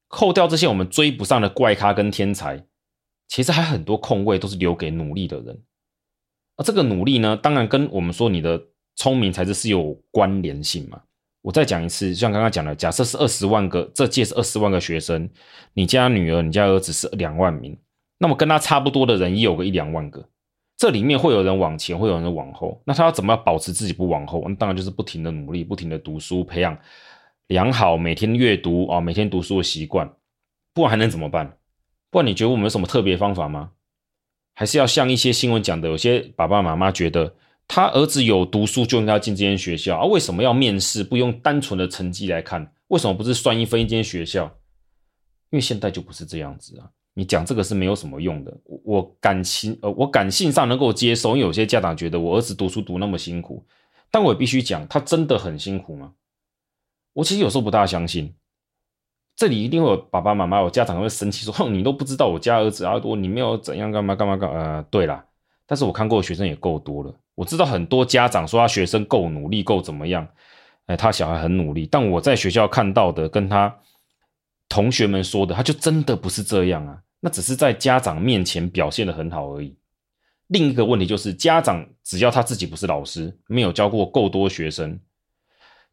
[0.09, 2.65] 扣掉这些我们追不上的怪咖跟天才。
[3.29, 5.57] 其实还很多空位都是留给努力的人，
[6.57, 8.61] 而这个努力呢，当然跟我们说你的
[8.97, 11.01] 聪明才智是有关联性嘛。
[11.41, 15.29] 我再讲一次，像刚刚讲的，假设是二十万个，这届是二十万个学生，
[15.73, 17.75] 你家女儿、你家儿子是两万名，
[18.19, 20.23] 那么跟他差不多的人也有个一两万个，
[20.77, 24.43] 这里面会有人往前，会有人往后，那他要怎么保持自己不往后？
[24.47, 26.77] 那当然就是不停的努力，不停的读书，培养
[27.47, 30.13] 良好每天阅读啊，每天读书的习惯，
[30.73, 31.57] 不然还能怎么办？
[32.11, 33.71] 不然你觉得我们有什么特别方法吗？
[34.53, 37.33] 还是要像一些新闻讲的，有些爸爸妈妈觉得
[37.67, 40.05] 他儿子有读书就应该进这间学校啊？
[40.05, 41.03] 为什么要面试？
[41.03, 44.45] 不用单纯的成绩来看，为什么不是算一分一间学校？
[45.51, 46.89] 因为现在就不是这样子啊！
[47.13, 48.57] 你讲这个是没有什么用的。
[48.63, 53.65] 我我感情呃，我感性上能够接受，因为有些家长觉得我儿子读书读那么辛苦，
[54.09, 56.13] 但我也必须讲，他真的很辛苦吗？
[57.13, 58.33] 我其实有时候不大相信。
[59.35, 65.25] 这里一定会有爸爸妈妈、有家长会生气说：“哼，你都不知道我家儿子啊，多你没有怎样干嘛干嘛干嘛。”呃，对啦，
[65.65, 70.27] 但是我看过的学生也够多了，我知道很多家长说他学生够努力，够怎么样，
[70.87, 73.73] 哎，他小孩很努力，但我在学校看到的，跟他
[74.67, 79.75] 同学们说的，他就真的不是这样啊，那只是在家长面前表现的很好而已。
[80.47, 84.99] 另一个问题就是，家长只要他自己不是老师，没有教过够多学生，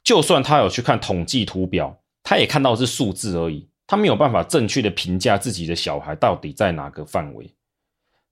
[0.02, 2.00] 就算他有去看统计图表。
[2.24, 7.50] 他也看到是数字而已，他没有办法正确的评价自己的小孩到底在哪个范围。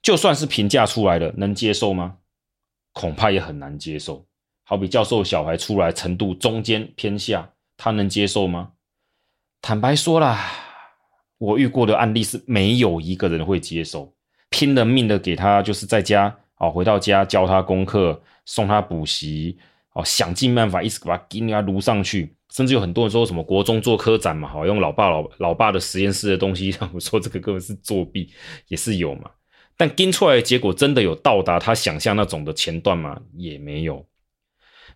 [0.06, 2.18] 就算是评价出来了，能接受吗？
[2.92, 4.24] 恐怕也很难接受。
[4.62, 8.70] 好比教授小孩出来程度中间偏下，他能接受吗？
[9.60, 10.48] 坦白说啦，
[11.38, 14.14] 我遇过的案例是没有一个人会接受，
[14.48, 19.58] 拼了命的给他就是在家哦，回到家教他功课，送他补习
[19.94, 22.32] 哦，想尽办法一直把他给他撸上去。
[22.52, 28.32] 甚至有很多人说什么国中做科展嘛，好用老爸老老爸的实验室的东西， 我说这个根本是作弊，
[28.68, 29.28] 也是有嘛。
[29.76, 33.20] 但跟出来的结果真的有到达他想象那种的前段吗？
[33.36, 34.06] 也没有。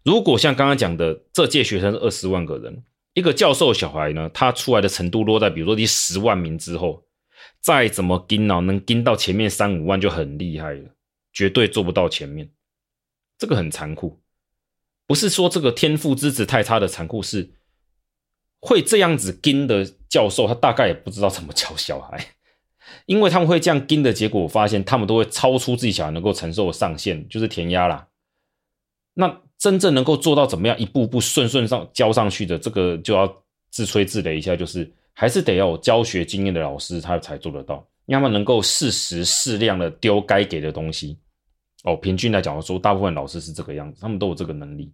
[0.03, 7.05] 如果像刚刚讲的，这届学生是二十万个人，一个教授小孩呢，他出来的程度落在比如说第十万名之后，
[7.61, 10.89] 再怎么跟呢，能跟到前面三五万就很厉害了，
[11.33, 12.51] 绝对做不到前面。
[13.37, 14.21] 这个很残酷。
[15.07, 17.51] 不是说这个天赋资质太差的残酷，是
[18.61, 22.35] 会这样子跟的教授，他大概也不知道怎么教小孩，
[23.07, 28.07] 因为他们会这样跟的结果，我发现他们都会超出自己小孩能够承受的上限，就是填鸭啦。
[29.15, 33.31] 那真正能够做到怎么样一步步顺顺上教上去的，这个就要
[33.71, 41.19] 自吹自擂一下，就是还是得要有教学经验的老师，他才做得到，要么能够适时适量的丢该给的东西。
[41.85, 44.93] 哦，平均来讲说，大部分老师是这个样子，他们都有这个能力。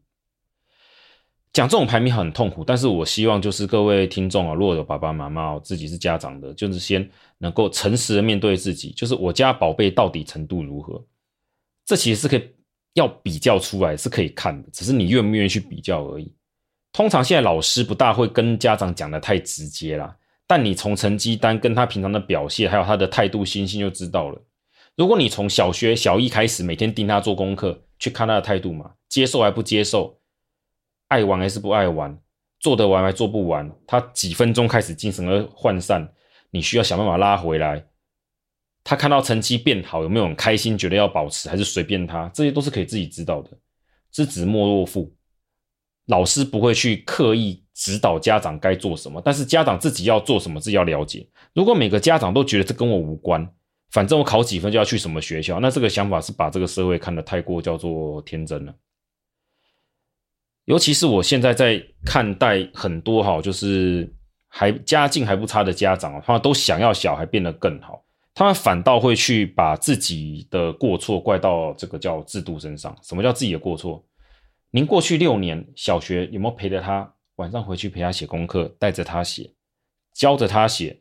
[1.56, 11.02] 讲这种排名很痛苦，但是我希望就是各位听众啊，如果有爸爸妈妈，自己是家长的，就是先能够诚实的面对自己，就是我家宝贝到底程度如何，
[11.86, 12.46] 这其实是可以
[12.92, 16.30] 要比较出来，是可以看的，只是你愿不愿意去比较而已。
[16.92, 20.14] 通常现在老师不大会跟家长讲的太直接啦，
[20.46, 24.38] 但你从成绩单跟他平常的表现，还有他的态度心性就知道了。
[24.94, 30.18] 如果你从小学小一开始每天盯他做功课，去看他的态度嘛，接受还不接受，
[31.08, 32.18] 爱玩还是不爱玩，
[32.58, 36.08] 做得完还做不完，他几分钟开始精神而涣散，
[36.50, 37.86] 你需要想办法拉回来。
[38.82, 42.30] 他看到成绩变好，有没有很开心，觉得要保持，还是随便他？
[42.32, 43.50] 这些都是可以自己知道的。
[44.12, 45.12] 知子莫若父，
[46.06, 51.28] 老师不会去刻意指导家长该做什么，但是家长自己要做什么，自己要了解。
[51.52, 53.48] 如果每个家长都觉得这跟我无关，
[53.90, 58.74] 反正我考几分就要去什么学校，那这个想法是把这个社会看得太过叫做天真了。
[60.66, 64.12] 尤其是我现在在看待很多哈，就是
[64.48, 68.04] 还家境还不差的家长，他们都想要小孩变得更好。
[68.34, 72.94] 他们反倒会去把自己的过错怪到这个叫制度身上。
[73.02, 74.04] 什么叫自己的过错？
[74.70, 79.50] 您过去六年小学有没有陪着他晚上回去陪他写功课，带着他写，
[80.12, 80.98] 教着他写，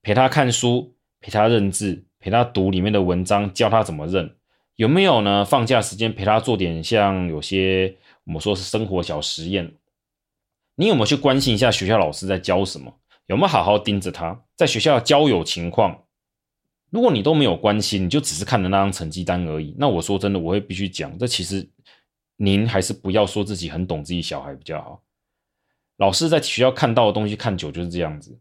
[0.00, 4.36] 陪他看书，陪他认字，陪他读里面的文章，教他怎么认？
[4.76, 5.44] 有没有呢？
[5.44, 7.94] 放假时间陪他做点像有些
[8.30, 9.74] 我们说是生活小实验？
[10.76, 13.00] 你有没有去关心一下学校老师在教什么？
[13.26, 16.04] 有没有好好盯着他在学校交友情况？
[16.90, 19.74] 如果你都没有关心，你就只是看了那张成绩单而已。
[19.76, 21.68] 那我说真的，我会必须讲，这其实
[22.36, 25.02] 您还是不要说自己很懂自己小孩比较好。
[25.96, 28.38] 老师在学校看到的东西看久就是这样子。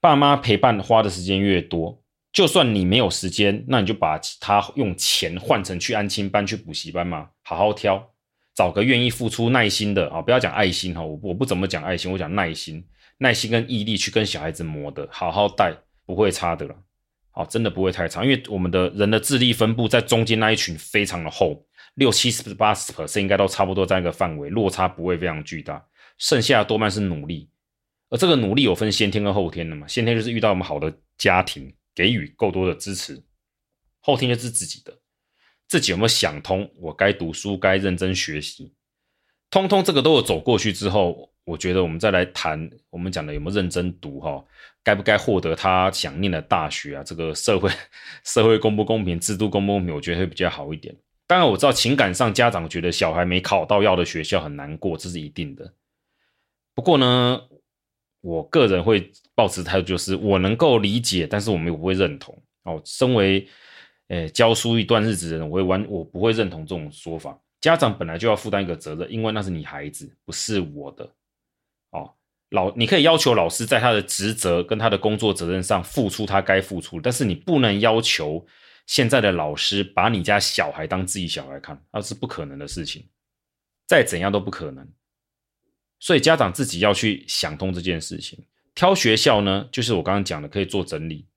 [0.00, 2.02] 爸妈陪伴花的时间越多，
[2.32, 8.11] 就算你没有时间，那你就把他用钱换成去安亲班、去补习班嘛，好好挑，
[8.54, 12.84] 找个愿意付出耐心的啊，不要讲爱心哈，我我不怎么讲爱心，我讲耐心，
[13.18, 15.74] 耐心跟毅力去跟小孩子磨的，好好带，
[16.04, 16.74] 不会差的了。
[17.30, 25.82] 好，真的不会太差，因为我们的人的智力分布在中间那一群非常的厚，六七十八十和四应该都差不多在那个范围，落差不会非常巨大。
[26.18, 27.48] 剩下的多半是努力，
[28.10, 29.88] 而这个努力有分先天跟后天的嘛。
[29.88, 33.14] 先天就是遇到我们好的家庭，给予够多的支持；
[34.00, 34.94] 后天就是自己的，
[35.72, 38.74] 自己有没有想通，我该读书，该认真学习，
[39.48, 41.32] 通通这个都有走过去之后。
[41.44, 44.44] 我觉得我们再来谈，我们讲的有没有认真读哈？
[44.84, 47.02] 该不该获得他想念的大学啊？
[47.02, 47.70] 这个社会
[48.22, 49.94] 社会公不公平，制度公不公平？
[49.94, 50.94] 我觉得会比较好一点。
[51.26, 55.72] 当然我知道情感上家长觉得小孩没考到要的学校很难过，这是一定的。
[56.74, 57.40] 不过呢，
[58.20, 62.40] 我个人会抱持态度就是我能够理解，但是我们也不会认同。
[62.64, 63.48] 哦，身为
[64.08, 67.38] 诶教书一段日子的人，我会完我不会认同这种说法。
[67.60, 71.08] 家长本来就要负担一个责任，因为那是你孩子，不是我的。
[71.90, 72.12] 哦，
[72.50, 78.44] 老，你可以要求老师在他的职责跟他的工作责任上付出他该付出，但是你不能要求
[78.86, 83.08] 现在的老师把你家小孩当自己小孩看，那是不可能的事情，
[83.86, 84.86] 再怎样都不可能。
[86.00, 88.44] 所以家长自己要去想通这件事情。
[88.74, 91.28] 挑学校呢，就是我刚刚讲的，可以做整理。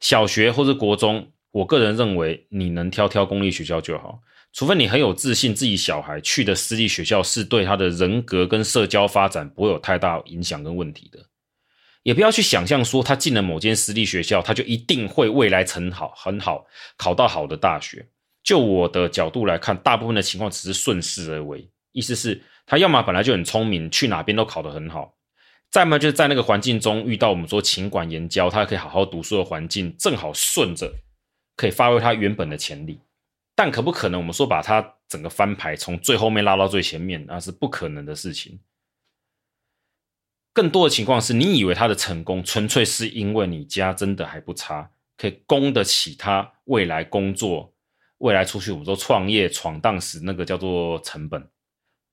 [0.00, 4.20] 小学或者国中，我个人认为你能挑挑公立学校就好。
[4.52, 11.18] 除非你很有自信，自己小孩去的私立学校是对他的人格跟社交发展不会有太大影响跟问题的，
[12.02, 16.66] 也不要去想象说他进了某间私立学校，他就一定会未来成好很好，
[16.98, 18.06] 考到好的大学。
[18.42, 25.16] 就我的角度来看，大部分的情况只是顺势而为，意思是他要么本来就很聪明，去哪边都考得很好；
[25.70, 30.92] 再么就是在那个环境中遇到我们说勤管严教，他可以好好读书的环境，正好顺着
[31.56, 33.00] 可以发挥他原本的潜力。
[33.54, 34.20] 但可不可能？
[34.20, 38.60] 我们说把他整个翻牌，从最后面拉到最前面，那是不可能的事情。
[40.52, 47.72] 更多的情况是你以为他的成功，纯粹是因为你家真的还不差，可以供得起他未来工作、
[48.18, 51.46] 未来出去我们说创业闯荡时那个叫做成本。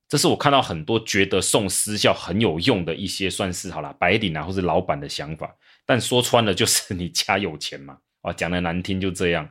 [0.10, 5.56] 这是我看到很多觉得送私校很有用的一些，算是好了白领啊，或是老板的想法。
[5.86, 9.48] 但说穿了，就是你家有钱嘛，啊，讲的难听就这样。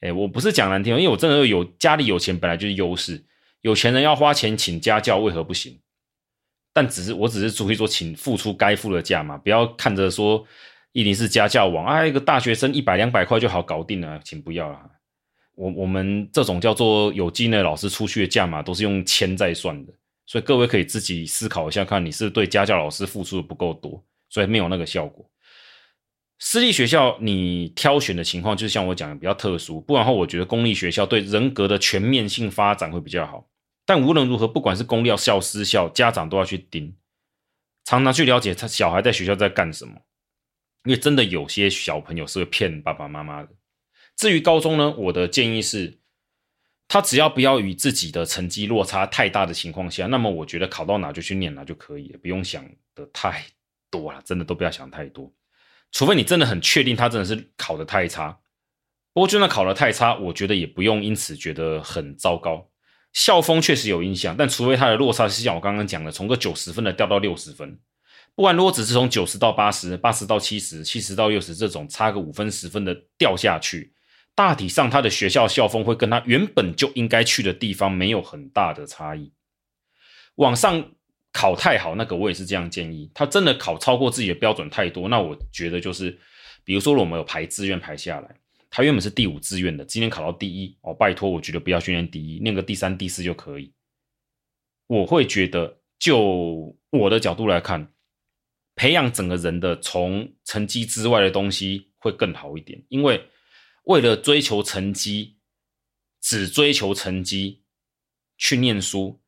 [0.00, 3.22] 哎，我不是讲难听，因为我真的有家里有钱，本来就是优势。
[3.60, 5.78] 有钱人要花钱请家教，为何不行？
[6.72, 10.44] 但只是我只是出去说，请付出该付的价嘛，不要看着说
[10.92, 14.90] 一定是家教网啊，一个大学生一百两百块就好搞定了，请不要啦。
[15.54, 19.92] 我我们这种叫做有经验的老师出去的价码都是用千在算的，
[20.26, 25.28] 所以各位可以自己思考一下，看你是对家教老师付出的不够多，所以没有那个效果。
[26.44, 33.48] 私立学校你挑选的情况，就是像我讲的比较特殊，不然的话我觉得公立学校对人格的全面性发展会比较好。
[33.86, 36.96] 但无论如何，不管是公立校、私校，家长都要去盯，
[37.84, 39.94] 常常去了解他小孩在学校在干什么，
[40.84, 43.50] 因为真的有些小朋友是会骗爸爸妈妈的。
[44.16, 46.00] 至于高中呢，我的建议是，
[46.88, 53.46] 他只要不要与自己的成绩落差太大的情况下，那么我觉得考到哪就去念哪就可以了，不用想的太
[53.88, 55.32] 多了，真的都不要想太多。
[55.92, 58.40] 除非你真的很确定他真的是考得太差，
[59.12, 62.68] 不过就算考得太差，我觉得也不用因此觉得很糟糕。
[63.12, 67.78] 校风确实有影响，但除非他的落差是像我刚刚讲的，从个九十分的掉到六十分，
[68.34, 73.92] 不管如果只是从九十到八十、八十到七十、七十到六十这种差个五分、十分的掉下去，
[74.34, 79.30] 大体上他的学校校风会跟他原本就应该去的地方没有很大的差异。
[80.36, 80.92] 往上
[81.32, 83.10] 考太好，那个我也是这样建议。
[83.14, 86.18] 他真的考超过自己的标准太多，那我觉得就是，
[86.62, 88.36] 比如说我们有排志愿排下来。
[88.74, 93.72] 他原本是第五志愿的，今天考到第一哦，拜托，我觉得不要训练第一，念个第三、第四就可以。
[94.86, 97.92] 我会觉得，就我的角度来看，
[98.74, 103.26] 培养整个人的从成绩之外的东西会更好一点，因为
[103.84, 105.36] 为了追求成绩，
[106.20, 107.62] 只追求成绩
[108.36, 109.21] 去念书，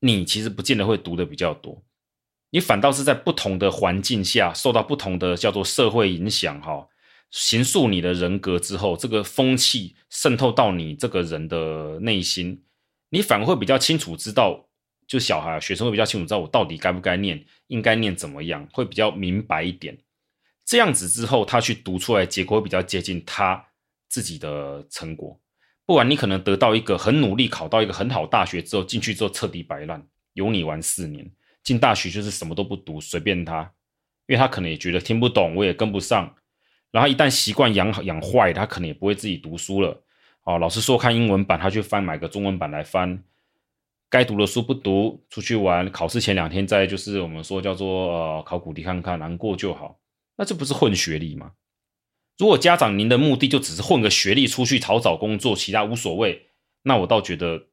[0.00, 1.82] 你其实不见得会读的比较多，
[2.50, 6.88] 你反倒是在不同的环境下受到不同的叫做社会影响哈。
[7.30, 12.64] 形塑你的人格之后，这个风气渗透到你这个人的内心，
[13.10, 14.68] 你反而会比较清楚知道，
[15.06, 19.96] 就小孩学生会比较清楚知道我到底该不该念，应该念怎么样，会比较明白一点。
[20.64, 23.64] 这样子之后，他去读出来，结果会比较接近他
[24.08, 25.38] 自己的成果。
[25.90, 30.00] 不然你可能得到一个很努力，考到一个很好大学之后，进去之后彻底摆烂，
[30.34, 31.28] 有你玩四年。
[31.64, 33.62] 进大学就是什么都不读，随便他，
[34.28, 36.32] 因为他可能也觉得听不懂，我也跟不上。
[36.92, 40.00] 然后一旦习惯养养坏，他可能也不会自己读书了。
[40.44, 43.20] 哦，老师说看英文版，他去翻买个中文版来翻。
[44.08, 49.98] 该读的书不读，出去玩，考试前两天再就是我们说叫做呃考古题看看，难过就好。
[50.36, 51.50] 那这不是混学历吗？
[52.40, 56.48] 如果家长您的目的就只是混个学历出去讨找工作，其他无所谓，
[56.82, 57.68] 那我倒觉得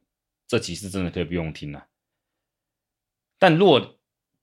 [0.47, 1.87] 这集是真的可以不用听了。
[3.39, 3.97] 但如果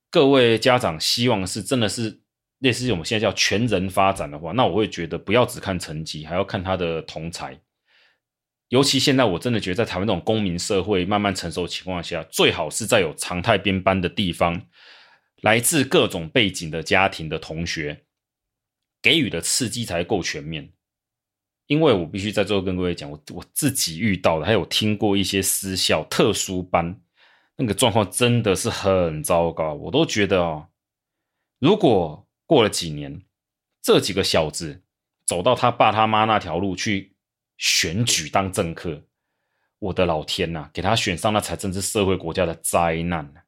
[0.09, 2.21] 各位家长希望是真的是。
[2.59, 7.59] 类似我们现在叫全人发展的话，那我会觉得不要只看成绩，还要看他的同才。
[8.69, 14.65] 尤其现在我真的觉得，在台湾这种公民社会慢慢成熟的情况下，最好是在有常态编班的地方，
[15.41, 18.04] 来自各种背景的家庭的同学
[19.05, 20.73] 给予的刺激才够全面。
[21.67, 26.99] 因为我必须在最后跟各位讲，我我自己遇到的，还有听过一些私校特殊班，
[27.55, 29.75] 那个状况真的是很糟糕。
[29.75, 30.69] 我都觉得哦，
[31.59, 33.21] 如果过了几年，
[33.79, 34.81] 这几个小子
[35.23, 37.15] 走到他爸他妈那条路去
[37.59, 39.03] 选举当政客，
[39.77, 43.45] 我的老天呐，给他选上那才真是社会国家的灾难。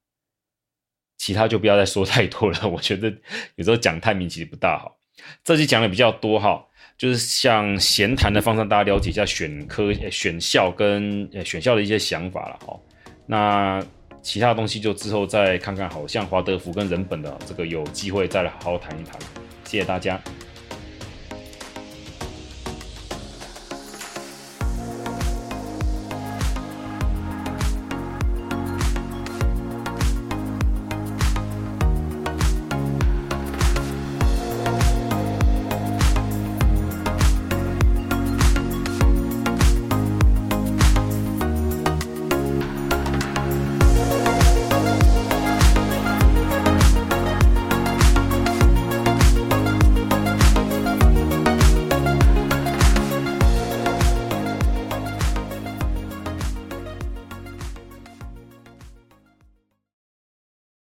[1.17, 3.09] 其他就不要再说太多了，我觉得
[3.55, 4.96] 有时候讲太明其实不大好。
[5.43, 6.63] 这期讲的比较多哈，
[6.97, 12.79] 就是像闲谈的方向，大家了解一下选科、选校跟选校的一些想法了哈。
[13.25, 13.83] 那。
[14.23, 19.17] 其他东西就之后再看看，好像华德福跟人本的这个有机会再来好好谈一谈。
[19.63, 20.21] 谢谢大家。